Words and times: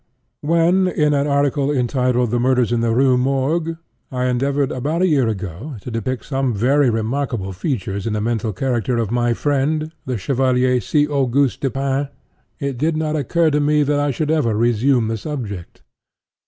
When, 0.41 0.87
in 0.87 1.13
an 1.13 1.27
article 1.27 1.69
entitled 1.71 2.31
"The 2.31 2.39
Murders 2.39 2.71
in 2.71 2.81
the 2.81 2.89
Rue 2.89 3.17
Morgue," 3.19 3.77
I 4.11 4.25
endeavored, 4.25 4.71
about 4.71 5.03
a 5.03 5.07
year 5.07 5.27
ago, 5.27 5.75
to 5.81 5.91
depict 5.91 6.25
some 6.25 6.55
very 6.55 6.89
remarkable 6.89 7.53
features 7.53 8.07
in 8.07 8.13
the 8.13 8.19
mental 8.19 8.51
character 8.51 8.97
of 8.97 9.11
my 9.11 9.35
friend, 9.35 9.91
the 10.07 10.17
Chevalier 10.17 10.81
C. 10.81 11.05
Auguste 11.07 11.61
Dupin, 11.61 12.07
it 12.59 12.79
did 12.79 12.97
not 12.97 13.15
occur 13.15 13.51
to 13.51 13.59
me 13.59 13.83
that 13.83 13.99
I 13.99 14.09
should 14.09 14.31
ever 14.31 14.55
resume 14.55 15.07
the 15.07 15.17
subject. 15.17 15.83